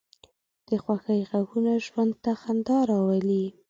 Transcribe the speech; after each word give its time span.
د 0.69 0.71
خوښۍ 0.83 1.21
غږونه 1.29 1.71
ژوند 1.85 2.13
ته 2.23 2.31
خندا 2.41 2.77
راولي 2.89 3.45